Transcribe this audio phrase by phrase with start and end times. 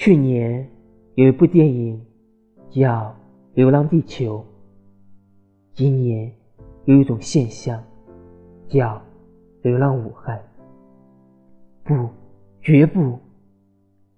[0.00, 0.64] 去年
[1.16, 2.00] 有一部电影
[2.70, 3.06] 叫
[3.54, 4.38] 《流浪地球》，
[5.72, 6.32] 今年
[6.84, 7.82] 有一种现象
[8.68, 8.94] 叫
[9.60, 10.38] 《流浪武汉》。
[11.82, 12.08] 不，
[12.62, 13.18] 绝不！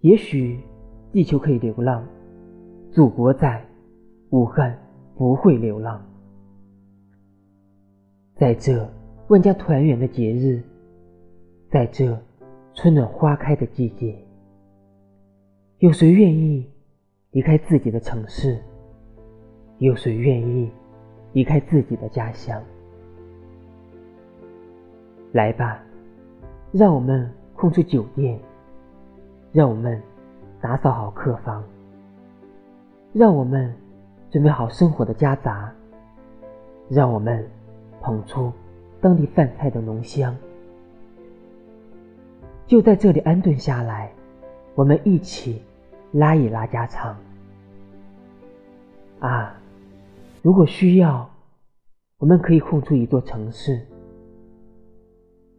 [0.00, 0.60] 也许
[1.12, 2.06] 地球可以流浪，
[2.90, 3.64] 祖国在，
[4.32, 4.78] 武汉
[5.16, 5.98] 不会流浪。
[8.34, 8.86] 在这
[9.28, 10.62] 万家团圆的节日，
[11.70, 12.14] 在这
[12.74, 14.14] 春暖花开的季节，
[15.80, 16.62] 有谁愿意
[17.30, 18.58] 离开自己的城市？
[19.78, 20.70] 有谁愿意
[21.32, 22.62] 离开自己的家乡？
[25.32, 25.82] 来吧，
[26.70, 28.38] 让我们空出酒店，
[29.52, 29.98] 让我们
[30.60, 31.64] 打扫好客房，
[33.14, 33.74] 让我们
[34.30, 35.72] 准备好生活的家杂，
[36.90, 37.42] 让我们。
[38.02, 38.50] 捧出
[38.98, 40.34] 当地饭菜的浓香，
[42.66, 44.10] 就在这里安顿下来，
[44.74, 45.60] 我们一起
[46.12, 47.16] 拉一拉家常。
[49.20, 49.54] 啊，
[50.42, 51.28] 如果需要，
[52.18, 53.80] 我们可以空出一座城市。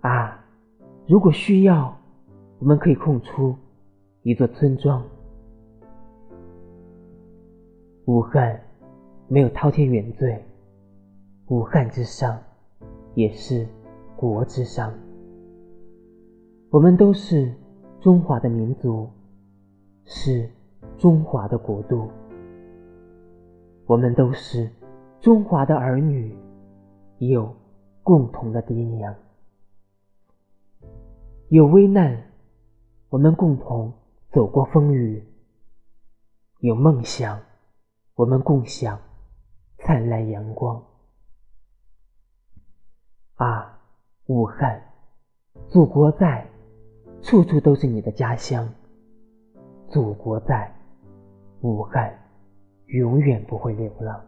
[0.02, 0.44] 啊，
[1.08, 1.96] 如果需要，
[2.60, 3.56] 我们可以空出
[4.24, 5.04] 一座村庄。
[8.06, 8.60] 武汉
[9.28, 10.44] 没有滔天原罪。
[11.48, 12.40] 武汉之上，
[13.14, 13.68] 也是
[14.16, 14.92] 国之上。
[16.70, 17.54] 我们都是
[18.00, 19.10] 中华的民族，
[20.06, 20.50] 是
[20.98, 22.10] 中华的国度。
[23.86, 24.70] 我们都是
[25.20, 26.36] 中华的儿女，
[27.18, 27.54] 有
[28.04, 29.14] 共同的爹娘。
[31.50, 32.32] 有危难，
[33.10, 33.92] 我们共同
[34.32, 35.22] 走过风雨；
[36.60, 37.42] 有梦想，
[38.16, 38.98] 我们共享
[39.78, 40.82] 灿烂阳光。
[43.36, 43.82] 啊，
[44.28, 44.82] 武汉，
[45.68, 46.48] 祖国在，
[47.22, 48.74] 处处都是你的家乡。
[49.92, 50.72] 祖国在，
[51.64, 52.18] 武汉
[52.86, 54.22] 永远不会流浪。